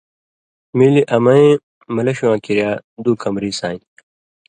[0.77, 1.47] مِلیۡ امَیں
[1.95, 2.71] مَلݜیۡ واں کریا
[3.03, 3.89] دُو کمری ساندیۡ۔